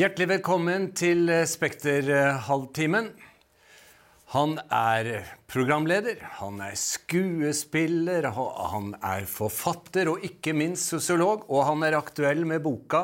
[0.00, 3.10] Hjertelig velkommen til Spekter-halvtimen.
[4.32, 11.44] Han er programleder, han er skuespiller, han er forfatter og ikke minst sosiolog.
[11.52, 13.02] Og han er aktuell med boka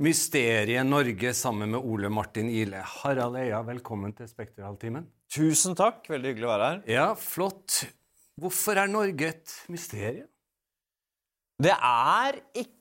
[0.00, 2.80] 'Mysteriet Norge' sammen med Ole Martin Ile.
[2.80, 5.04] Harald Eia, velkommen til Spekter-halvtimen.
[5.28, 6.08] Tusen takk.
[6.08, 6.82] Veldig hyggelig å være her.
[6.88, 7.84] Ja, flott.
[8.40, 10.32] Hvorfor er Norge et mysterium?
[11.60, 12.79] Det er ikke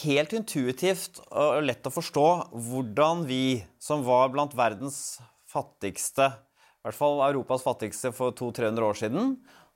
[0.00, 2.28] helt intuitivt og lett å forstå
[2.70, 5.18] hvordan vi, som var blant verdens
[5.52, 9.34] fattigste, i hvert fall Europas fattigste for 200-300 år siden,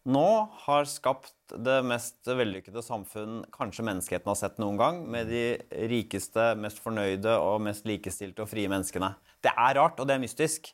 [0.08, 0.30] nå
[0.64, 5.44] har skapt det mest vellykkede samfunn kanskje menneskeheten har sett noen gang, med de
[5.92, 9.12] rikeste, mest fornøyde og mest likestilte og frie menneskene.
[9.44, 10.72] Det er rart, og det er mystisk.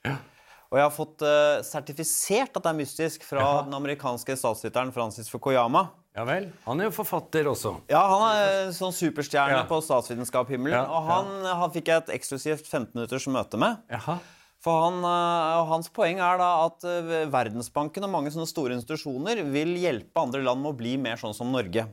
[0.70, 5.30] Og jeg har fått uh, sertifisert at det er mystisk fra den amerikanske statsviteren Francis
[5.30, 5.88] Fukuyama.
[6.14, 6.46] Ja vel.
[6.68, 7.72] Han er jo forfatter også.
[7.90, 9.64] Ja, han er sånn superstjerne ja.
[9.66, 10.76] på statsvitenskap-himmelen.
[10.76, 11.56] Ja, og han, ja.
[11.58, 13.82] han, fikk jeg et eksklusivt 15 minutters møte med.
[13.90, 14.20] Jaha.
[14.62, 19.42] For han, uh, Hans poeng er da at uh, Verdensbanken og mange sånne store institusjoner
[19.52, 21.88] vil hjelpe andre land med å bli mer sånn som Norge.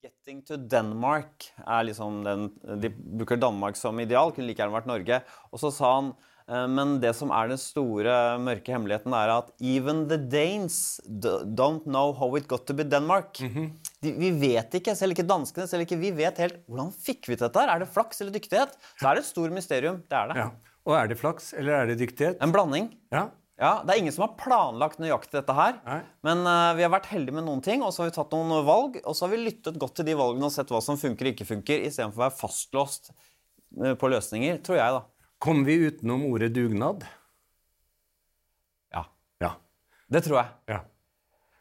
[0.00, 2.48] Getting to Denmark er liksom den,
[2.80, 4.32] De bruker Danmark som ideal.
[4.32, 5.20] Kunne like gjerne vært Norge.
[5.52, 9.52] Og så sa han Eh, men det som er den store mørke hemmeligheten, er at
[9.62, 13.40] even the Danes don't know how it got to be Denmark.
[13.40, 13.70] Mm -hmm.
[14.02, 17.36] De, vi vet ikke, selv ikke danskene, selv ikke vi vet helt hvordan fikk vi
[17.36, 17.60] til dette.
[17.60, 17.68] her?
[17.68, 18.72] Er det flaks eller dyktighet?
[18.98, 20.02] Så er det et stort mysterium.
[20.08, 20.36] Det er det.
[20.36, 20.50] Ja.
[20.86, 22.42] Og er det flaks, eller er det dyktighet?
[22.42, 22.90] En blanding.
[23.12, 23.28] Ja.
[23.60, 25.76] Ja, Det er ingen som har planlagt nøyaktig dette her.
[25.84, 26.00] Nei.
[26.24, 28.64] Men uh, vi har vært heldige med noen ting, og så har vi tatt noen
[28.64, 28.96] valg.
[29.04, 31.34] Og så har vi lyttet godt til de valgene og sett hva som funker og
[31.34, 35.02] ikke funker, istedenfor å være fastlåst uh, på løsninger, tror jeg, da.
[35.40, 37.06] Kom vi utenom ordet dugnad?
[38.92, 39.06] Ja.
[39.40, 39.54] ja.
[40.12, 40.50] Det tror jeg.
[40.74, 40.80] Ja.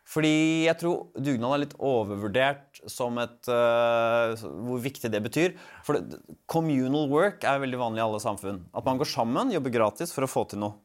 [0.10, 0.32] Fordi
[0.66, 5.56] jeg tror dugnad er litt overvurdert som et uh, Hvor viktig det betyr.
[5.86, 8.64] For det, communal work er veldig vanlig i alle samfunn.
[8.76, 10.76] At man går sammen, jobber gratis for å få til noe.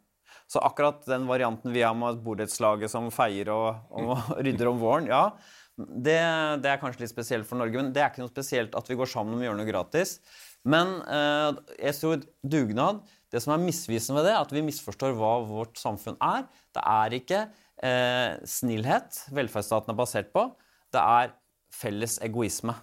[0.47, 5.09] Så akkurat den varianten vi har med borettslaget som feier og, og rydder om våren,
[5.09, 5.31] ja,
[5.75, 6.21] det,
[6.63, 7.81] det, er kanskje litt spesielt for Norge.
[7.81, 10.19] Men det er ikke noe spesielt at vi går sammen og gjør noe gratis.
[10.65, 11.59] Men eh,
[11.91, 13.03] jeg tror dugnad
[13.33, 16.47] Det som er misvisende ved det, er at vi misforstår hva vårt samfunn er.
[16.73, 17.41] Det er ikke
[17.83, 20.47] eh, snillhet velferdsstaten er basert på.
[20.95, 21.35] Det er
[21.75, 22.77] felles egoisme.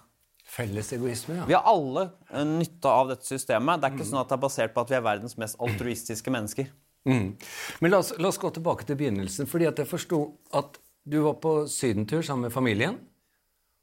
[0.52, 1.46] Felles egoisme, ja.
[1.48, 3.80] Vi har alle eh, nytte av dette systemet.
[3.80, 4.10] Det er ikke mm.
[4.10, 6.68] sånn at det er basert på at vi er verdens mest altruistiske mennesker.
[7.08, 7.32] Mm.
[7.80, 9.48] Men la oss, la oss, gå tilbake til begynnelsen.
[9.48, 10.20] fordi at jeg forsto
[10.52, 10.76] at
[11.08, 13.00] du var på sydentur sammen med familien.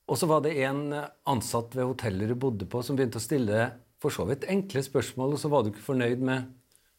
[0.09, 0.93] Og så var det en
[1.29, 3.65] ansatt ved hotellet du bodde på, som begynte å stille
[3.99, 6.51] for så vidt enkle spørsmål, og så var du ikke fornøyd med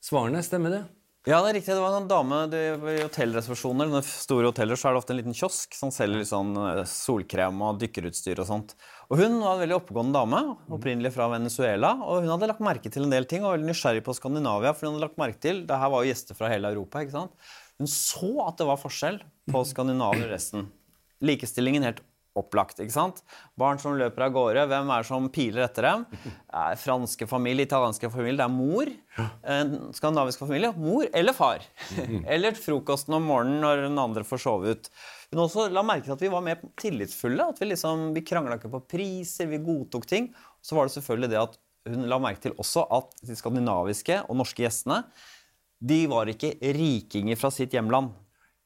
[0.05, 0.43] svarene.
[0.45, 0.83] Stemmer det?
[1.29, 1.75] Ja, det er riktig.
[1.77, 3.91] Det var en dame i hotellreservasjoner.
[3.93, 7.61] I store hoteller så er det ofte en liten kiosk som selger sånn eh, solkrem
[7.67, 8.73] og dykkerutstyr og sånt.
[9.13, 10.41] Og Hun var en veldig oppegående dame,
[10.73, 11.93] opprinnelig fra Venezuela.
[12.07, 14.73] og Hun hadde lagt merke til en del ting og var veldig nysgjerrig på Skandinavia.
[14.73, 17.05] for hun hadde lagt merke til, det her var jo gjester fra hele Europa.
[17.05, 17.37] ikke sant?
[17.77, 19.21] Hun så at det var forskjell
[19.53, 20.71] på Skandinavia og resten.
[21.21, 22.01] Likestillingen helt
[22.41, 22.81] opplagt.
[22.83, 23.23] ikke sant?
[23.61, 26.05] Barn som løper av gårde, hvem er det som piler etter dem?
[26.51, 28.93] Er franske familie, italienske familie, det er mor.
[29.97, 31.65] Skandinaviske familie, mor eller far.
[32.35, 34.93] eller frokosten om morgenen når den andre får sove ut.
[35.31, 37.51] Hun også la merke til at vi var mer tillitsfulle.
[37.53, 40.33] at Vi liksom, vi krangla ikke på priser, vi godtok ting.
[40.65, 44.41] Så var det selvfølgelig det at hun la merke til også at de skandinaviske og
[44.41, 45.05] norske gjestene
[45.81, 48.13] de var ikke rikinger fra sitt hjemland.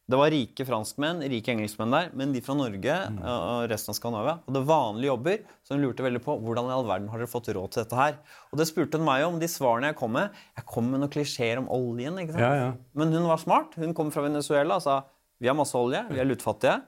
[0.05, 3.23] Det var rike franskmenn, rike engelskmenn der, men de fra Norge mm.
[3.25, 6.85] og resten av Skandinavia hadde vanlige jobber, så hun lurte veldig på hvordan i all
[6.91, 8.19] verden har dere fått råd til dette her.
[8.53, 10.37] Og det spurte hun meg om, de svarene jeg kom med.
[10.61, 12.21] Jeg kom med noen klisjeer om oljen.
[12.21, 12.45] ikke sant?
[12.45, 12.69] Ja, ja.
[13.01, 13.79] Men hun var smart.
[13.81, 15.01] Hun kom fra Venezuela og sa
[15.41, 16.79] vi har masse olje, vi er lutfattige.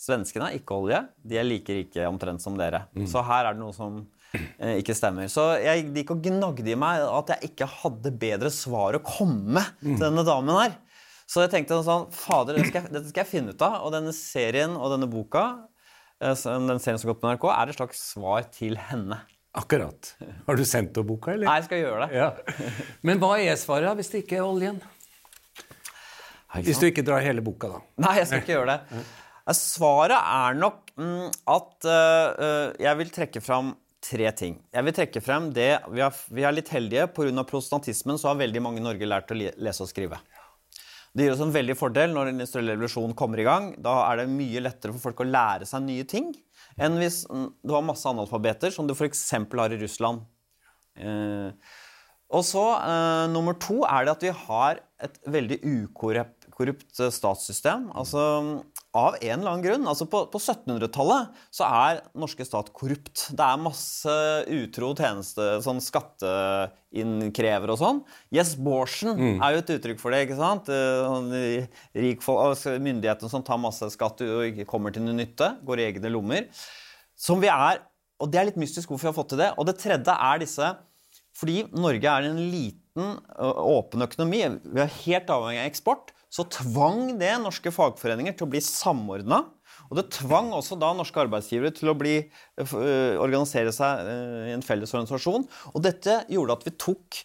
[0.00, 1.00] Svenskene har ikke olje.
[1.24, 2.86] De er like rike omtrent som dere.
[2.96, 3.08] Mm.
[3.08, 3.98] Så her er det noe som
[4.36, 5.28] eh, ikke stemmer.
[5.32, 9.58] Så jeg gikk og gnagde i meg at jeg ikke hadde bedre svar å komme
[9.58, 9.90] med mm.
[9.96, 10.78] til denne damen her.
[11.30, 13.84] Så jeg tenkte sånn Fader, dette skal, dette skal jeg finne ut av.
[13.86, 15.44] Og denne serien og denne boka
[16.18, 19.20] eh, den serien som går på NRK, er et slags svar til henne.
[19.58, 20.14] Akkurat.
[20.46, 21.46] Har du sendt henne boka, eller?
[21.46, 22.18] Nei, jeg skal gjøre det.
[22.18, 22.64] Ja.
[23.06, 24.82] Men hva er svaret hvis det ikke er oljen?
[26.66, 27.80] Hvis du ikke drar hele boka, da.
[28.02, 29.04] Nei, jeg skal ikke gjøre det.
[29.56, 33.72] Svaret er nok mm, at uh, jeg vil trekke fram
[34.04, 34.58] tre ting.
[34.72, 37.08] Jeg vil trekke frem det Vi, er litt heldige.
[37.14, 37.44] Pga.
[37.48, 40.20] protestantismen så har veldig mange i Norge lært å lese og skrive.
[41.10, 43.72] Det gir oss en veldig fordel når den industrielle revolusjonen kommer i gang.
[43.82, 46.30] Da er det mye lettere for folk å lære seg nye ting
[46.80, 49.24] enn hvis du har masse analfabeter, som du f.eks.
[49.34, 50.22] har i Russland.
[51.00, 51.50] Eh,
[52.30, 57.88] og så eh, Nummer to er det at vi har et veldig ukorrupt statssystem.
[57.96, 58.22] Altså,
[58.96, 59.86] av en eller annen grunn.
[59.88, 63.28] Altså På, på 1700-tallet så er norske stat korrupt.
[63.36, 64.16] Det er masse
[64.50, 68.02] utro tjeneste, sånn skatteinnkrever og sånn.
[68.34, 69.38] Jess Borsen mm.
[69.38, 70.24] er jo et uttrykk for det.
[70.26, 70.72] ikke sant?
[70.74, 71.30] Eh, sånn
[71.94, 75.88] Rikfolk, altså Myndighetene som tar masse skatt og ikke kommer til noe nytte, går i
[75.92, 76.50] egne lommer.
[77.20, 77.84] Som vi er,
[78.20, 79.52] Og det er litt mystisk hvorfor vi har fått til det.
[79.56, 80.66] Og det tredje er disse
[81.38, 84.42] Fordi Norge er en liten, åpen økonomi.
[84.66, 89.42] Vi er helt avhengig av eksport så tvang det norske fagforeninger til å bli samordna.
[89.90, 92.14] Og det tvang også da norske arbeidsgivere til å bli,
[92.62, 95.48] uh, organisere seg uh, i en felles organisasjon.
[95.74, 97.20] Og dette gjorde at vi tok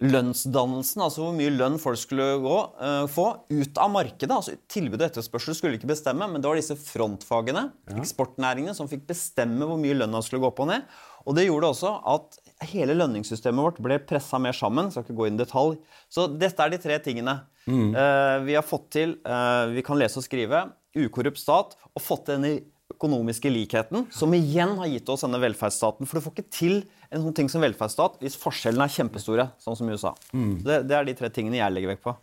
[0.00, 4.32] lønnsdannelsen, altså hvor mye lønn folk skulle gå, uh, få, ut av markedet.
[4.32, 8.00] altså Tilbud og etterspørsel skulle ikke bestemme, men det var disse frontfagene, ja.
[8.00, 10.88] eksportnæringene, som fikk bestemme hvor mye lønna skulle gå opp og ned.
[11.28, 12.38] Og det gjorde også at
[12.70, 14.90] hele lønningssystemet vårt ble pressa mer sammen.
[14.92, 15.78] Skal ikke gå inn i detalj.
[16.12, 17.40] Så dette er de tre tingene.
[17.66, 17.92] Mm.
[17.94, 20.64] Uh, vi har fått til uh, Vi kan lese og skrive.
[20.96, 21.76] Ukorrupt stat.
[21.94, 22.54] Og fått til denne
[22.90, 26.08] økonomiske likheten, som igjen har gitt oss denne velferdsstaten.
[26.08, 26.74] For du får ikke til
[27.10, 30.12] en sånn ting som velferdsstat hvis forskjellene er kjempestore, sånn som i USA.
[30.34, 30.56] Mm.
[30.64, 32.16] Det, det, er de tre tingene jeg legger vekt på.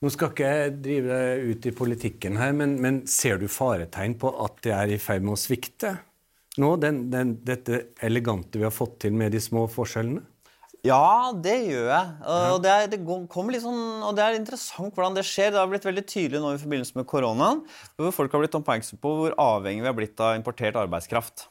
[0.00, 1.16] Nå skal ikke jeg drive
[1.50, 5.26] ut i politikken her, men, men ser du faretegn på at det er i ferd
[5.26, 5.96] med å svikte?
[6.58, 10.24] Nå, den, den, dette elegante vi har fått til med de små forskjellene?
[10.86, 12.12] Ja, det gjør jeg.
[12.24, 15.52] Og det, er, det sånn, og det er interessant hvordan det skjer.
[15.52, 17.60] Det har blitt veldig tydelig nå i forbindelse med koronaen,
[18.00, 21.49] hvor folk har blitt oppmerksom på hvor avhengig vi har blitt av importert arbeidskraft.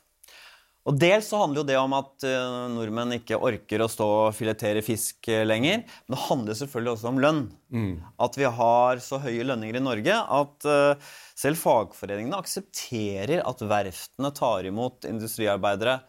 [0.88, 4.36] Og Dels så handler jo det om at uh, nordmenn ikke orker å stå og
[4.38, 5.84] filetere fisk uh, lenger.
[6.08, 7.42] Men det handler selvfølgelig også om lønn.
[7.76, 7.92] Mm.
[8.26, 14.32] At vi har så høye lønninger i Norge at uh, selv fagforeningene aksepterer at verftene
[14.36, 16.00] tar imot industriarbeidere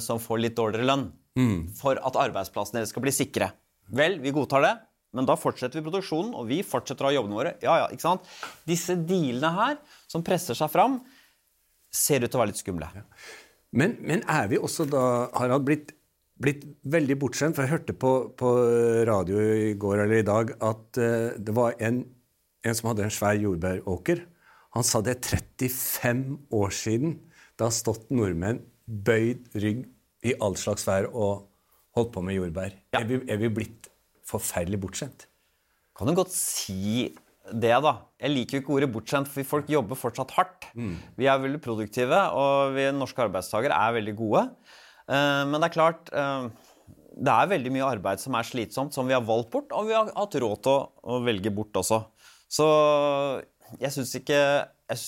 [0.00, 1.08] som får litt dårligere lønn.
[1.34, 1.74] Mm.
[1.74, 3.48] For at arbeidsplassene deres skal bli sikre.
[3.90, 4.74] Vel, vi godtar det.
[5.14, 7.52] Men da fortsetter vi produksjonen, og vi fortsetter å ha jobbene våre.
[7.62, 8.30] Ja, ja, ikke sant?
[8.66, 9.76] Disse dealene her,
[10.10, 11.00] som presser seg fram,
[11.94, 12.88] ser ut til å være litt skumle.
[12.94, 13.04] Ja.
[13.74, 15.04] Men, men, er vi også da,
[15.34, 15.94] Harald, blitt,
[16.40, 17.56] blitt veldig bortskjemt?
[17.56, 18.52] For jeg hørte på, på,
[19.08, 22.04] radio i går eller i dag at uh, det var en,
[22.62, 24.22] en, som hadde en svær jordbæråker.
[24.78, 27.18] Han sa det er 35 år siden
[27.54, 29.84] det har stått nordmenn bøyd rygg
[30.26, 31.44] i all slags vær og
[31.94, 32.74] holdt på med jordbær.
[32.94, 33.02] Ja.
[33.02, 33.90] Er, vi, er vi blitt
[34.26, 35.28] forferdelig bortskjemt?
[35.94, 37.12] Kan du godt si
[37.52, 37.94] det, da.
[38.22, 40.68] Jeg liker jo ikke ordet bortskjemt, for folk jobber fortsatt hardt.
[40.72, 40.94] Mm.
[41.20, 44.46] Vi er veldig produktive, og vi norske arbeidstakere er veldig gode.
[45.04, 46.46] Uh, men det er klart uh,
[47.12, 49.96] Det er veldig mye arbeid som er slitsomt, som vi har valgt bort, og vi
[49.96, 52.00] har hatt råd til å, å velge bort også.
[52.48, 52.68] Så
[53.80, 54.98] jeg syns ikke Jeg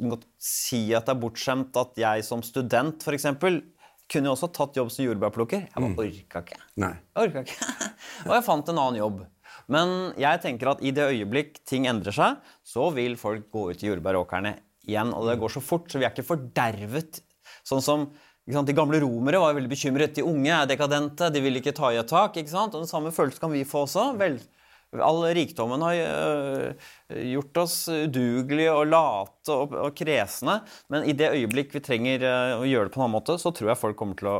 [0.00, 3.30] kan godt si at det er bortskjemt at jeg som student, f.eks.,
[4.10, 5.62] kunne jo også tatt jobb som jordbærplukker.
[5.70, 6.00] Jeg bare mm.
[6.02, 6.58] orka ikke.
[6.82, 6.90] Nei.
[7.14, 7.68] Jeg orka ikke.
[8.28, 9.22] og jeg fant en annen jobb.
[9.72, 13.84] Men jeg tenker at i det øyeblikk ting endrer seg, så vil folk gå ut
[13.84, 14.56] i jordbæråkrene
[14.88, 15.12] igjen.
[15.16, 17.22] Og det går så fort, så vi er ikke fordervet.
[17.66, 18.08] Sånn som
[18.44, 20.18] De gamle romere var veldig bekymret.
[20.18, 22.36] De unge er dekadente, de vil ikke ta i et tak.
[22.36, 22.74] ikke sant?
[22.74, 24.10] Og Den samme følelsen kan vi få også.
[24.20, 24.36] Vel,
[25.00, 26.90] all rikdommen har øh,
[27.32, 30.58] gjort oss udugelige og late og, og, kresne.
[30.92, 33.48] Men i det øyeblikk vi trenger øh, å gjøre det på en annen måte, så
[33.48, 34.38] tror jeg folk kommer til å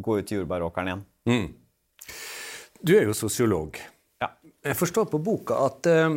[0.00, 1.04] gå ut i jordbæråkeren igjen.
[1.28, 1.46] Mm.
[2.80, 3.76] Du er jo sosiolog.
[4.64, 6.16] Jeg forstår på boka at uh,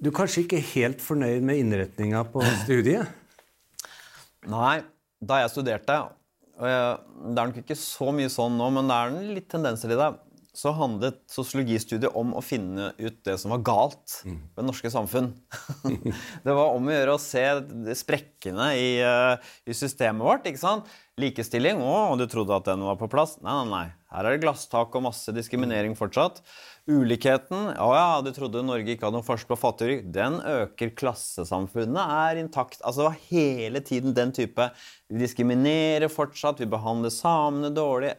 [0.00, 3.10] du kanskje ikke er helt fornøyd med innretninga på studiet?
[4.50, 4.80] Nei,
[5.20, 5.98] da jeg studerte
[6.60, 9.92] og jeg, Det er nok ikke så mye sånn nå, men det er litt tendenser
[9.92, 10.08] i det.
[10.56, 14.38] Så handlet sosiologistudiet om å finne ut det som var galt mm.
[14.50, 15.30] ved det norske samfunn.
[16.44, 17.44] det var om å gjøre å se
[17.96, 20.50] sprekkene i, uh, i systemet vårt.
[20.50, 20.90] ikke sant?
[21.22, 21.80] Likestilling.
[21.80, 23.38] Å, du trodde at den var på plass?
[23.40, 23.86] Nei, nei, nei.
[24.10, 26.40] Her er det glasstak og masse diskriminering fortsatt.
[26.90, 30.90] Ulikheten Å ja, du trodde Norge ikke hadde noen forskjell på fattig Den øker.
[30.98, 32.80] Klassesamfunnet er intakt.
[32.82, 34.66] Altså, det var hele tiden den type
[35.06, 38.16] Vi diskriminerer fortsatt, vi behandler samene dårlig.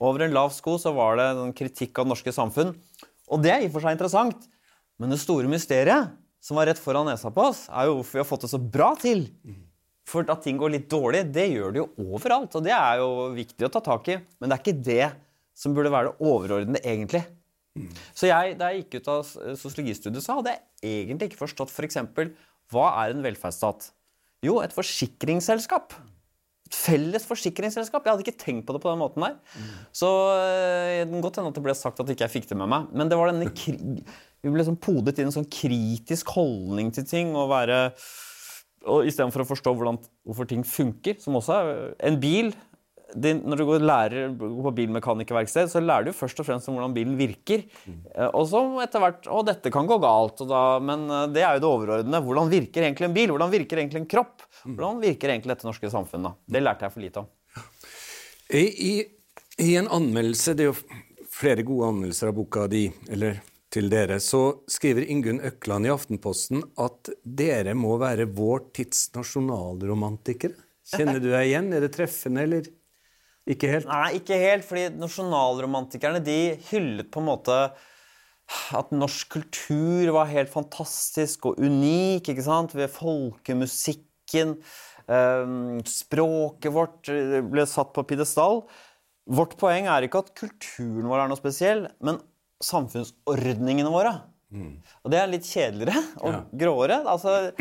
[0.00, 2.72] Over en lav sko så var det en kritikk av det norske samfunn.
[3.28, 4.48] Og det er i og for seg interessant.
[5.00, 8.22] Men det store mysteriet, som var rett foran nesa på oss, er jo hvorfor vi
[8.22, 9.26] har fått det så bra til.
[10.08, 12.56] For at ting går litt dårlig, det gjør det jo overalt.
[12.56, 14.18] Og det er jo viktig å ta tak i.
[14.38, 15.06] Men det er ikke det
[15.54, 17.24] som burde være det overordnede, egentlig.
[18.14, 21.98] Så jeg, da jeg gikk ut av sosiologistudiet, så hadde jeg egentlig ikke forstått f.eks.
[22.14, 22.34] For
[22.74, 23.88] hva er en velferdsstat?
[24.44, 25.96] Jo, et forsikringsselskap.
[26.68, 28.04] Et felles forsikringsselskap.
[28.04, 29.40] Jeg hadde ikke tenkt på det på den måten der.
[29.56, 29.72] Mm.
[29.94, 32.60] Så eh, det kan godt hende at det ble sagt at ikke jeg fikk det
[32.60, 32.86] med meg.
[32.94, 33.50] Men det var denne
[34.44, 37.32] vi ble liksom podet inn en sånn kritisk holdning til ting.
[37.34, 37.88] og være
[38.84, 41.68] og Istedenfor å forstå hvordan, hvorfor ting funker, som også er
[42.04, 42.52] En bil
[43.12, 46.94] din, når du går, lærer på bilmekanikerverksted, så lærer du først og fremst om hvordan
[46.96, 47.64] bilen virker.
[47.84, 48.00] Mm.
[48.30, 50.42] Og så etter hvert Å, dette kan gå galt.
[50.48, 52.22] Da, men eh, det er jo det overordnede.
[52.26, 53.32] Hvordan virker egentlig en bil?
[53.34, 54.46] Hvordan virker egentlig en kropp?
[54.64, 56.40] Hvordan virker egentlig dette norske samfunnet?
[56.46, 57.32] Det lærte jeg for lite om.
[58.54, 58.92] I, i,
[59.64, 61.02] I en anmeldelse, det er jo
[61.34, 63.40] flere gode anmeldelser av boka di, eller
[63.74, 70.54] til dere, så skriver Ingunn Økland i Aftenposten at dere må være vår tids nasjonalromantikere.
[70.94, 71.72] Kjenner du deg igjen?
[71.74, 72.68] Er det treffende, eller
[73.50, 73.88] ikke helt?
[73.90, 76.38] Nei, ikke helt, fordi nasjonalromantikerne de
[76.70, 77.58] hyllet på en måte
[78.76, 82.74] at norsk kultur var helt fantastisk og unik, ikke sant?
[82.76, 84.58] Ved folkemusikken.
[85.08, 88.62] eh, språket vårt eh, ble satt på pidestall.
[89.28, 92.20] Vårt poeng er ikke at kulturen vår er noe spesiell, men
[92.64, 94.14] samfunnsordningene våre.
[95.02, 96.40] Og det er litt kjedeligere og Ja.
[96.54, 96.98] gråere.
[97.10, 97.52] Altså,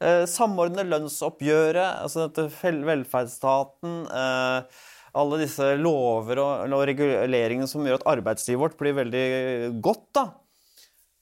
[0.00, 2.48] eh, samordne lønnsoppgjøret, altså dette
[2.86, 4.62] velferdsstaten eh,
[5.16, 9.26] Alle disse lover og, og reguleringene som gjør at arbeidslivet vårt blir veldig
[9.84, 10.06] godt.
[10.18, 10.26] da.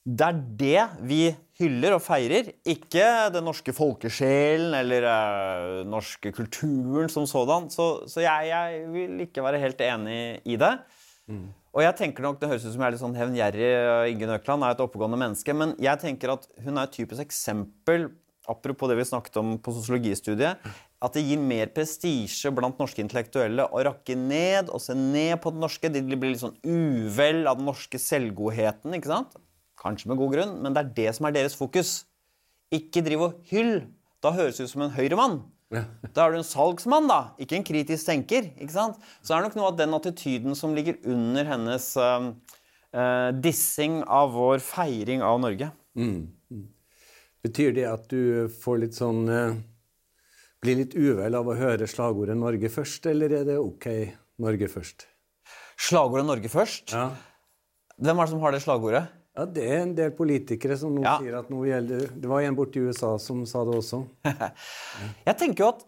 [0.07, 1.21] Det er det vi
[1.59, 7.67] hyller og feirer, ikke den norske folkesjelen eller den norske kulturen som sådan.
[7.73, 10.73] Så, så jeg, jeg vil ikke være helt enig i det.
[11.77, 13.67] Og jeg tenker nok, Det høres ut som jeg er litt sånn hevngjerrig.
[14.13, 18.07] Ingunn Økland er et oppegående menneske, men jeg tenker at hun er et typisk eksempel
[18.49, 20.61] apropos det vi snakket om på sosiologistudiet,
[20.97, 25.53] at det gir mer prestisje blant norske intellektuelle å rakke ned og se ned på
[25.53, 25.91] det norske.
[25.93, 28.95] De blir litt sånn uvel av den norske selvgodheten.
[28.97, 29.37] ikke sant?
[29.77, 31.99] Kanskje med god grunn, men det er det som er deres fokus.
[32.73, 33.85] Ikke driv og hyll.
[34.23, 35.41] Da høres du ut som en høyremann.
[35.73, 35.83] Ja.
[36.15, 38.49] Da er du en salgsmann, da, ikke en kritisk tenker.
[38.55, 39.01] ikke sant?
[39.19, 42.31] Så det er nok noe av den attityden som ligger under hennes uh,
[42.95, 45.69] uh, dissing av vår feiring av Norge.
[47.45, 49.57] Betyr det at du får litt sånn eh,
[50.63, 53.85] Blir litt uvel av å høre slagordet 'Norge først', eller er det OK
[54.41, 55.05] Norge først?
[55.77, 56.93] Slagordet 'Norge først'.
[56.93, 57.11] Ja.
[58.01, 59.07] Hvem er det som har det slagordet?
[59.37, 61.19] Ja, Det er en del politikere som nå Ja.
[61.19, 64.07] sier at nå gjelder Det var en borte i USA som sa det også.
[65.27, 65.85] Jeg tenker jo at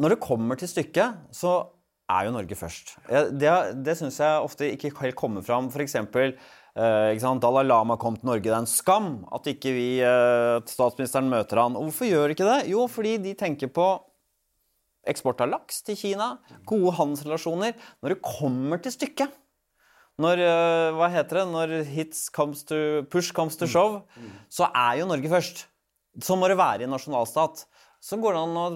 [0.00, 1.68] når det kommer til stykket, så
[2.10, 2.96] er jo Norge først.
[3.38, 3.50] Det,
[3.84, 5.70] det syns jeg ofte ikke helt kommer fram.
[5.70, 6.34] For eksempel,
[6.76, 7.38] eh?
[7.40, 8.44] Dalai Lama kom til Norge.
[8.46, 11.76] Det er en skam at ikke vi, eh, at statsministeren møter han.
[11.76, 12.68] Og hvorfor gjør ikke det?
[12.72, 13.86] Jo, fordi de tenker på
[15.06, 17.74] eksport av laks til Kina, gode handelsrelasjoner.
[18.02, 19.30] Når det kommer til stykket,
[20.18, 24.02] når, eh, hva heter det, når hits comes to, push comes to shove,
[24.48, 25.66] så er jo Norge først.
[26.22, 27.66] Sånn må det være i en nasjonalstat.
[28.00, 28.66] Så går det an å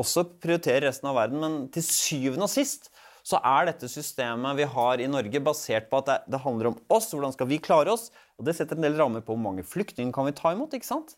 [0.00, 2.88] også prioritere resten av verden, men til syvende og sist
[3.26, 7.12] så er dette systemet vi har i Norge, basert på at det, handler om oss.
[7.14, 8.08] Hvordan skal vi klare oss?
[8.38, 10.74] Og det setter en del rammer på hvor mange flyktninger kan vi ta imot.
[10.74, 11.14] ikke sant?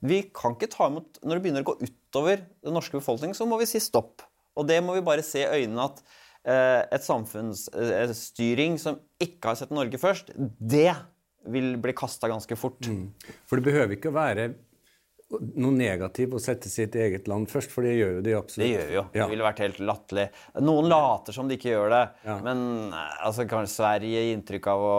[0.00, 3.48] Vi kan ikke ta imot, Når det begynner å gå utover den norske befolkningen, så
[3.48, 4.24] må vi si stopp.
[4.56, 6.02] Og det må vi bare se i øynene at
[6.48, 10.92] eh, et samfunnsstyring som ikke har sett Norge først, det
[11.52, 12.88] vil bli kasta ganske fort.
[13.48, 14.52] For det behøver ikke å være
[15.40, 18.64] noe negativt å sette sitt eget land først, for det gjør jo de absolutt.
[18.66, 19.02] Det gjør jo.
[19.14, 19.24] Ja.
[19.24, 20.26] Det ville vært helt latterlig.
[20.60, 22.36] Noen later som de ikke gjør det, Ja.
[22.44, 24.96] men eh, altså, kanskje Sverige gir inntrykk av å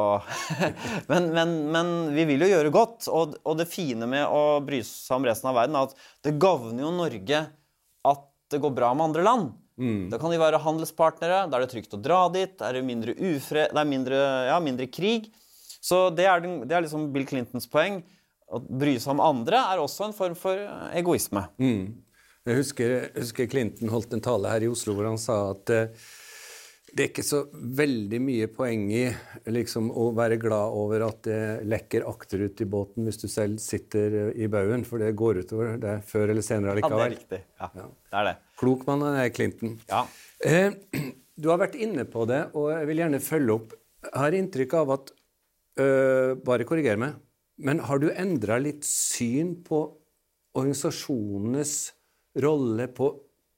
[1.12, 3.10] men, men, men vi vil jo gjøre godt.
[3.14, 6.38] Og, og det fine med å bry seg om resten av verden, er at det
[6.42, 7.44] gagner jo Norge
[8.14, 9.54] at det går bra med andre land.
[10.12, 13.16] Da kan de være handelspartnere, da er det trygt å dra dit, er det mindre
[13.18, 15.32] ufred, det er mindre, ja, mindre krig.
[15.84, 18.04] Så det er, den, det er liksom Bill Clintons poeng.
[18.54, 20.60] Å bry seg om andre er også en form for
[20.94, 21.48] egoisme.
[22.44, 26.12] Jeg husker, husker Clinton holdt en tale her i Oslo hvor han sa at uh,
[26.94, 27.40] det er ikke så
[27.80, 29.06] veldig mye poeng i
[29.50, 34.18] liksom, å være glad over at det lekker akterut i båten hvis du selv sitter
[34.20, 37.42] eh, i baugen, for det går utover det før eller senere Ja, det er riktig.
[37.58, 38.36] Ja, det er det.
[38.62, 39.80] Klok mann er Clinton.
[39.90, 40.04] Ja.
[40.46, 40.78] Uh,
[41.42, 43.74] du har vært inne på det, og jeg vil gjerne følge opp.
[44.06, 45.14] Jeg har inntrykk av at
[45.82, 47.18] uh, Bare korriger meg.
[47.62, 49.84] Men har du endra litt syn på
[50.58, 51.76] organisasjonenes
[52.42, 53.12] rolle på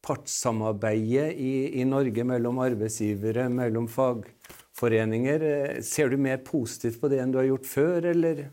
[0.06, 5.48] partssamarbeidet i, i Norge mellom arbeidsgivere, mellom fagforeninger?
[5.86, 8.46] Ser du mer positivt på det enn du har gjort før, eller?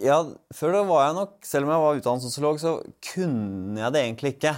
[0.00, 0.22] Ja,
[0.56, 2.76] før det var jeg nok, selv om jeg var utdannet så
[3.12, 4.54] kunne jeg det egentlig ikke.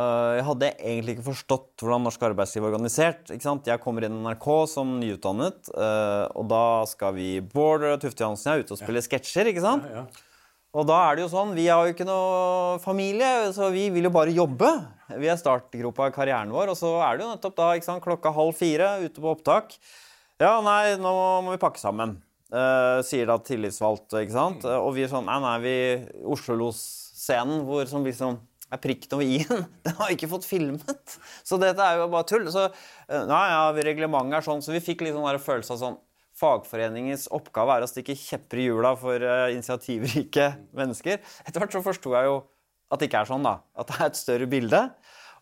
[0.00, 3.28] Uh, Jeg hadde egentlig ikke forstått hvordan norsk arbeidsliv er organisert.
[3.28, 3.68] ikke sant?
[3.68, 8.52] Jeg kommer inn i NRK som nyutdannet, uh, og da skal vi Bård Tufte Johansen
[8.52, 9.50] og jeg ut og spille sketsjer.
[9.52, 9.88] ikke sant?
[9.92, 10.06] Ja.
[10.70, 14.06] Og da er det jo sånn, vi har jo ikke noe familie, så vi vil
[14.06, 14.68] jo bare jobbe.
[15.18, 18.04] Vi er startgropa i karrieren vår, og så er det jo nettopp da ikke sant,
[18.04, 19.74] klokka halv fire ute på opptak.
[20.38, 22.20] Ja, nei, nå må vi pakke sammen,
[22.54, 24.62] eh, sier da tillitsvalgt, ikke sant?
[24.64, 25.74] Og vi er sånn, nei, nei, vi
[26.22, 28.38] Oslo-losscenen hvor som liksom
[28.70, 29.64] er prikken over i-en.
[29.86, 31.16] Den har ikke fått filmet.
[31.46, 32.46] Så dette er jo bare tull.
[32.52, 35.98] Så eh, nei, ja, reglementet er sånn, så vi fikk litt sånn følelse av sånn
[36.40, 40.46] Fagforeningens oppgave er å stikke kjepper i hjula for uh, initiativrike
[40.78, 41.18] mennesker.
[41.44, 42.38] Etter hvert så forsto jeg jo
[42.90, 43.58] at det ikke er sånn, da.
[43.76, 44.80] At det er et større bilde.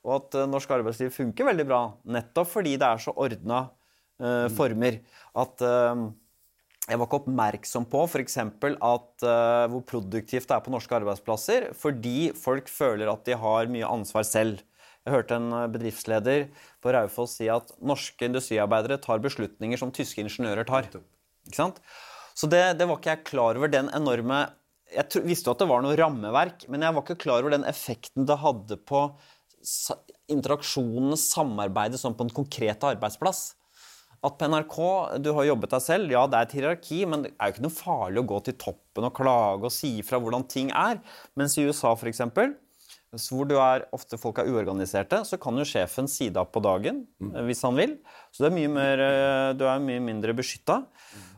[0.02, 1.82] Og at uh, norsk arbeidsliv funker veldig bra
[2.16, 4.98] nettopp fordi det er så ordna uh, former.
[5.38, 5.62] At
[6.88, 8.38] jeg var ikke oppmerksom på f.eks.
[8.40, 13.88] uh, hvor produktivt det er på norske arbeidsplasser, fordi folk føler at de har mye
[13.88, 14.62] ansvar selv.
[15.04, 16.42] Jeg hørte en eh, bedriftsleder
[16.84, 20.88] på Raufoss si at norske industriarbeidere tar beslutninger som tyske ingeniører tar.
[21.46, 21.78] Ikke sant?
[22.36, 24.42] Så det, det var ikke jeg klar over den enorme
[24.92, 27.64] Jeg visste jo at det var noe rammeverk, men jeg var ikke klar over den
[27.68, 29.06] effekten det hadde på
[30.28, 33.57] interaksjonen, samarbeidet, sånn på en konkret arbeidsplass
[34.26, 34.78] at på NRK
[35.22, 36.14] Du har jobbet deg selv.
[36.14, 38.56] Ja, det er et hierarki, men det er jo ikke noe farlig å gå til
[38.60, 41.02] toppen og klage og si ifra hvordan ting er.
[41.38, 42.24] Mens i USA, f.eks.,
[43.32, 46.60] hvor du er, ofte folk er uorganiserte, så kan jo sjefen si det opp på
[46.60, 47.38] dagen mm.
[47.46, 47.94] hvis han vil.
[48.34, 50.82] Så er mer, eh, du er mye mindre beskytta.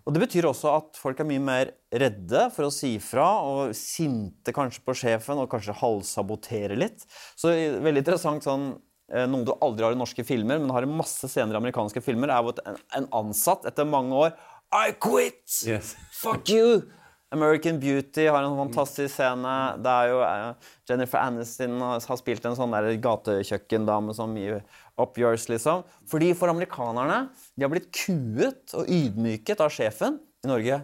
[0.02, 3.76] Og det betyr også at folk er mye mer redde for å si ifra, og
[3.78, 7.04] sinte kanskje på sjefen, og kanskje halvsabotere litt.
[7.38, 10.90] Så veldig interessant sånn Eh, noe du aldri har i norske filmer, men har i
[10.90, 12.62] masse scener i amerikanske filmer, er at
[12.98, 14.34] en ansatt etter mange år
[14.70, 15.42] I quit!
[15.66, 15.96] Yes.
[16.14, 16.82] Fuck you!
[17.30, 19.54] American Beauty har en fantastisk scene.
[19.78, 24.58] Det er jo uh, Jennifer Aniston har spilt en sånn gatekjøkkendame som mye
[25.00, 25.84] up yours, liksom.
[26.10, 30.18] Fordi for amerikanerne de har blitt kuet og ydmyket av sjefen.
[30.42, 30.80] I Norge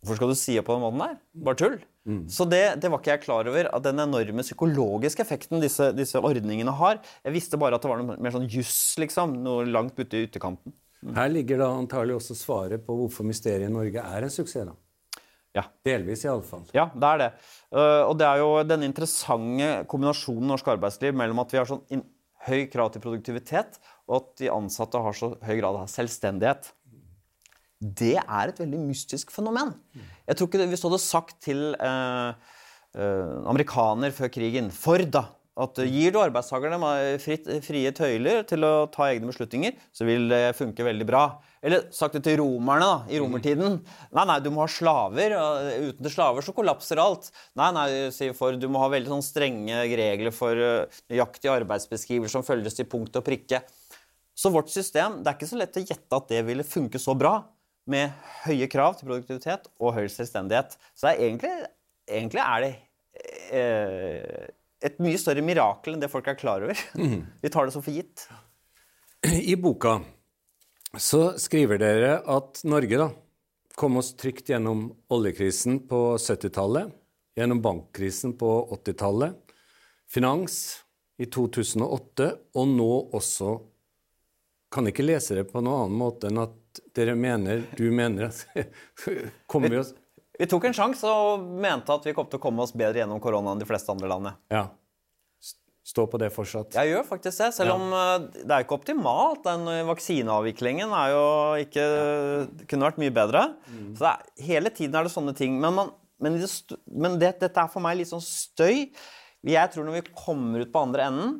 [0.00, 1.16] Hvorfor skal du si det på den måten der?
[1.44, 1.74] Bare tull.
[2.10, 2.20] Mm.
[2.32, 6.18] Så det, det, var ikke jeg klar over, at den enorme psykologiske effekten disse, disse,
[6.18, 6.98] ordningene har.
[7.22, 9.38] Jeg visste bare at det var noe mer sånn juss, liksom.
[9.44, 10.74] Noe langt ute i utekanten.
[11.00, 11.14] Mm.
[11.16, 14.68] Her ligger da antagelig også svaret på hvorfor Mysteriet i Norge er en suksess.
[14.68, 14.76] da.
[15.56, 15.64] Ja.
[15.86, 16.66] Delvis, iallfall.
[16.76, 17.30] Ja, det er det.
[17.74, 22.04] Uh, og det er jo den interessante kombinasjonen norsk arbeidsliv mellom at vi har sånn
[22.46, 26.70] høy krav til produktivitet, og at de ansatte har så høy grad av selvstendighet
[27.80, 29.72] det er et veldig mystisk fenomen.
[30.28, 32.56] Jeg tror ikke det, Hvis du hadde sagt til eh,
[32.94, 35.24] eh, amerikaner før krigen, Ford, da,
[35.60, 36.78] at gir du arbeidstakerne
[37.20, 41.24] frie tøyler til å ta egne beslutninger, så vil det funke veldig bra.
[41.64, 43.80] Eller sagt det til romerne da, i romertiden.
[44.16, 45.34] Nei, nei, du må ha slaver.
[45.36, 47.28] og Uten slaver så kollapser alt.
[47.58, 52.38] Nei, nei, sier Ford, du må ha veldig sånn strenge regler for uh, nøyaktige arbeidsbeskrivelser
[52.38, 53.64] som følges til punkt og prikke.
[54.32, 57.16] Så vårt system, det er ikke så lett å gjette at det ville funke så
[57.18, 57.40] bra
[57.90, 60.76] med høye krav til produktivitet og høy selvstendighet.
[60.96, 61.52] Så er egentlig,
[62.08, 62.72] egentlig, er det
[63.56, 64.46] eh,
[64.86, 66.78] et mye større mirakel enn det folk er klar over.
[66.96, 67.26] Mm.
[67.42, 68.26] Vi tar det så for gitt.
[69.26, 69.98] I boka
[70.98, 73.10] så skriver dere at Norge da,
[73.78, 76.90] kom oss trygt gjennom oljekrisen på 70-tallet,
[77.38, 79.36] gjennom bankkrisen på 80-tallet,
[80.10, 80.56] finans
[81.20, 83.58] i 2008, og nå også
[84.70, 86.52] Kan ikke lese det på noen annen måte enn at
[86.96, 88.32] dere mener, du mener
[89.50, 89.94] kommer vi oss
[90.40, 93.20] Vi tok en sjanse og mente at vi kom til å komme oss bedre gjennom
[93.22, 94.30] korona enn de fleste andre land.
[94.52, 94.70] Ja.
[95.90, 96.76] Stå på det fortsatt?
[96.76, 97.50] Jeg gjør faktisk det.
[97.56, 97.76] Selv ja.
[97.76, 99.42] om det er ikke optimalt.
[99.44, 101.24] Den vaksineavviklingen er jo
[101.64, 102.42] ikke ja.
[102.70, 103.44] kunne vært mye bedre.
[103.68, 103.92] Mm.
[103.98, 105.56] Så er, hele tiden er det sånne ting.
[105.60, 106.50] Men, man, men, det,
[106.88, 108.86] men det, dette er for meg litt sånn støy.
[109.44, 111.38] Jeg tror når vi kommer ut på andre enden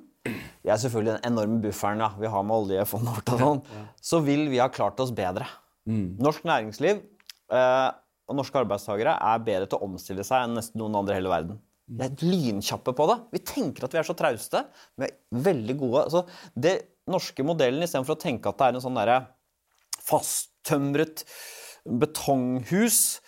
[0.60, 3.86] vi er selvfølgelig den enorme bufferen ja, vi har med oljefondet vårt, og sånn, ja.
[4.10, 5.46] så vil vi ha klart oss bedre.
[5.88, 6.20] Mm.
[6.20, 7.88] Norsk næringsliv eh,
[8.30, 11.32] og norske arbeidstakere er bedre til å omstille seg enn nesten noen andre i hele
[11.32, 11.58] verden.
[11.90, 13.16] Vi er lynkjappe på det.
[13.34, 14.62] Vi tenker at vi er så trauste.
[15.00, 15.16] Vi er
[15.48, 16.04] veldig gode.
[16.04, 16.22] Altså,
[16.54, 16.76] det
[17.10, 19.18] norske modellen, istedenfor å tenke at det er en sånn derre
[20.06, 21.26] fasttømret
[22.00, 23.18] betonghus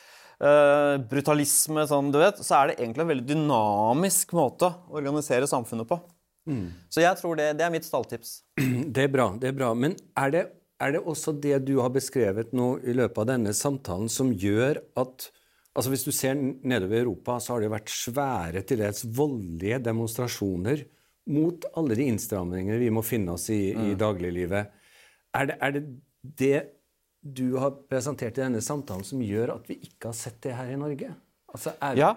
[0.42, 5.46] Uh, brutalisme, sånn, du vet, så er det egentlig en veldig dynamisk måte å organisere
[5.46, 6.00] samfunnet på.
[6.48, 6.72] Mm.
[6.90, 8.40] Så jeg tror det, det, er mitt stalltips.
[8.94, 9.28] Det er bra.
[9.38, 9.70] det er bra.
[9.78, 10.42] Men er det,
[10.82, 14.82] er det, også det du har beskrevet nå i løpet av denne samtalen, som gjør
[14.98, 15.30] at
[15.72, 20.82] altså Hvis du ser nedover Europa, så har det vært svære, til dels voldelige demonstrasjoner
[21.32, 23.86] mot alle de innstramningene vi må finne oss i mm.
[23.86, 24.74] i dagliglivet.
[25.32, 25.82] Er det, er det
[26.22, 26.58] det
[27.22, 30.74] du har presentert i denne samtalen, som gjør at vi ikke har sett det her
[30.74, 31.14] i Norge?
[31.52, 32.12] Altså, er, ja.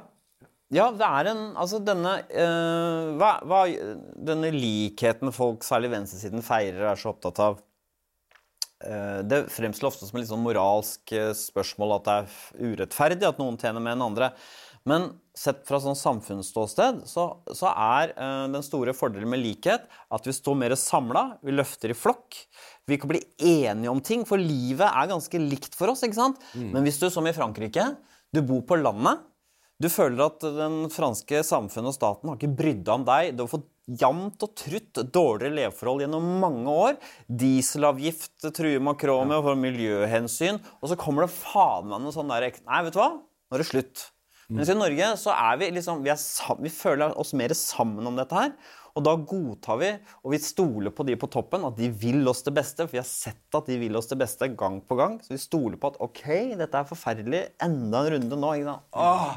[0.75, 3.63] Ja, det er en Altså, denne uh, hva, hva,
[4.31, 10.07] Denne likheten folk, særlig venstresiden, feirer og er så opptatt av uh, Det fremstår ofte
[10.07, 13.97] som et litt sånn moralsk uh, spørsmål at det er urettferdig at noen tjener mer
[13.97, 14.31] enn andre.
[14.85, 17.23] Men sett fra sånn samfunnsståsted så,
[17.57, 18.11] så er
[18.53, 22.37] den store fordelen med likhet at vi står mer samla, vi løfter i flokk.
[22.85, 26.05] Vi kan bli enige om ting, for livet er ganske likt for oss.
[26.05, 26.37] ikke sant?
[26.53, 26.69] Mm.
[26.75, 27.87] Men hvis du, som i Frankrike,
[28.29, 29.25] du bor på landet
[29.81, 33.33] Du føler at den franske samfunnet og staten har ikke brydd om deg.
[33.35, 36.95] Du har fått jevnt og trutt dårligere leveforhold gjennom mange år.
[37.27, 40.61] Dieselavgift truer Macron med for miljøhensyn.
[40.79, 43.11] Og så kommer det faen meg noe sånn der Nei, vet du hva?
[43.19, 44.05] Nå er det slutt.
[44.53, 48.17] Mens i Norge så er vi liksom vi, er vi føler oss mer sammen om
[48.17, 48.53] dette her.
[48.95, 49.89] Og da godtar vi,
[50.23, 52.85] og vi stoler på de på toppen, at de vil oss det beste.
[52.85, 55.17] For vi har sett at de vil oss det beste gang på gang.
[55.19, 56.23] Så vi stoler på at OK,
[56.61, 57.43] dette er forferdelig.
[57.65, 58.53] Enda en runde nå.
[58.55, 58.87] Ikke sant?
[58.95, 59.35] Åh!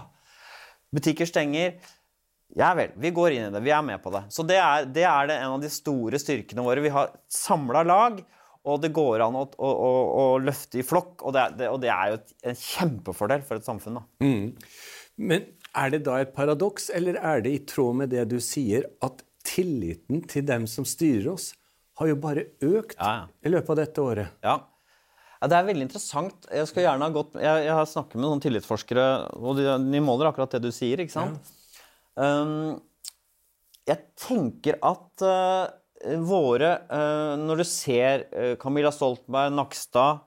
[0.94, 1.76] Butikker stenger.
[2.56, 3.60] Ja vel, vi går inn i det.
[3.64, 4.24] Vi er med på det.
[4.32, 6.84] Så det er, det er det en av de store styrkene våre.
[6.84, 8.22] Vi har samla lag,
[8.68, 11.26] og det går an å, å, å, å løfte i flokk.
[11.28, 12.20] Og det, det, og det, er jo
[12.50, 14.00] en kjempefordel for et samfunn.
[14.24, 14.56] Mm.
[15.20, 15.46] Men
[15.76, 19.22] er det da et paradoks, eller er det i tråd med det du sier, at
[19.48, 21.52] tilliten til dem som styrer oss,
[21.98, 23.22] har jo bare økt ja, ja.
[23.42, 24.34] i løpet av dette året?
[24.44, 24.58] Ja.
[25.38, 26.48] Ja, Det er veldig interessant.
[26.50, 29.06] Jeg skal gjerne ha gått, jeg, jeg har snakket med noen tillitsforskere,
[29.38, 31.02] og de, de, måler akkurat det du sier.
[31.02, 31.52] ikke sant?
[32.18, 32.42] Ja.
[32.42, 32.80] Um,
[33.86, 35.68] jeg tenker at uh,
[36.26, 40.24] våre uh, Når du ser uh, Camilla Stoltenberg, Nakstad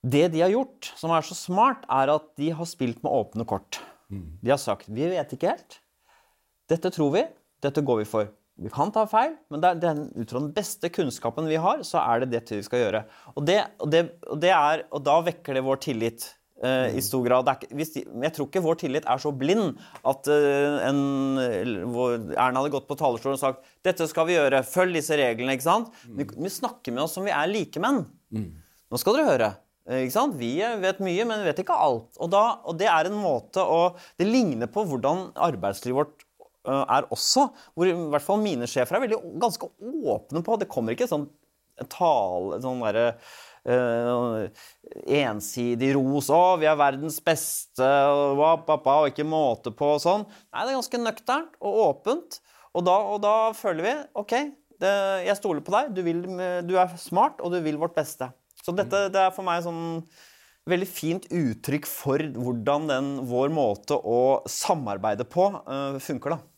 [0.00, 3.46] Det de har gjort, som er så smart, er at de har spilt med åpne
[3.46, 3.78] kort.
[4.08, 4.40] Mm.
[4.40, 5.78] De har sagt 'vi vet ikke helt'.
[6.72, 7.26] Dette tror vi.
[7.62, 8.32] Dette går vi for.
[8.60, 12.02] Vi kan ta feil, men det det ut fra den beste kunnskapen vi har, så
[12.02, 13.02] er det det vi skal gjøre.
[13.34, 16.26] Og, det, og, det, og, er, og da vekker det vår tillit
[16.62, 17.48] uh, i stor grad.
[17.48, 21.02] De, jeg tror ikke vår tillit er så blind at uh, en,
[21.40, 24.62] Erna hadde gått på talerstolen og sagt 'Dette skal vi gjøre.
[24.68, 25.92] Følg disse reglene.' ikke sant?
[26.06, 28.04] Vi, vi snakker med oss som vi er likemenn.
[28.92, 29.52] Nå skal dere høre.
[29.90, 30.36] Ikke sant?
[30.38, 32.12] Vi vet mye, men vi vet ikke alt.
[32.20, 36.21] Og, da, og det er en måte å Det ligner på hvordan arbeidslivet vårt
[36.68, 39.66] er også, hvor i hvert fall mine sjefer er veldig, ganske
[40.14, 41.26] åpne på Det kommer ikke sånn
[41.90, 43.06] tale sånn derre
[43.66, 44.48] uh,
[45.08, 50.02] ensidig ros 'Å, vi er verdens beste', og, wap, wap, og ikke måte på og
[50.02, 50.26] sånn.
[50.52, 52.42] Nei, det er ganske nøkternt og åpent.
[52.72, 54.36] Og da, og da føler vi OK,
[54.80, 54.92] det,
[55.28, 55.90] jeg stoler på deg.
[55.96, 56.22] Du, vil,
[56.66, 58.30] du, er smart, og du vil vårt beste.
[58.62, 60.00] Så dette det er for meg sånn
[60.70, 66.36] veldig fint uttrykk for hvordan den, vår måte å samarbeide på uh, funker.
[66.36, 66.51] da.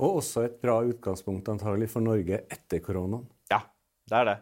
[0.00, 3.26] Og også et bra utgangspunkt antagelig for Norge etter koronaen.
[3.52, 3.60] Ja,
[4.08, 4.38] det er det.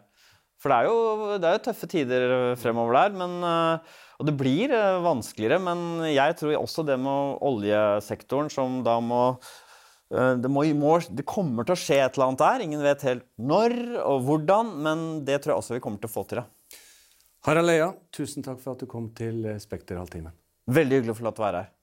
[0.59, 3.15] For det er jo, det er jo tøffe tider fremover der.
[3.21, 5.59] Men, eh, og det blir eh, vanskeligere.
[5.63, 10.65] Men jeg tror også det med oljesektoren som da må eh, det, må,
[11.07, 12.65] det, kommer til å skje et eller annet der.
[12.67, 16.15] Ingen vet helt når og hvordan, men det tror jeg også vi kommer til å
[16.17, 16.43] få til.
[17.47, 20.35] Harald Eia, tusen takk for at du kom til Spekterhalvtimen.
[20.69, 21.75] Veldig hyggelig å få lov til å være her.